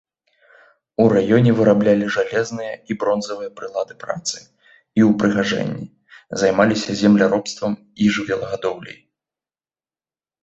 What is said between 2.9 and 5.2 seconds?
і бронзавыя прылады працы і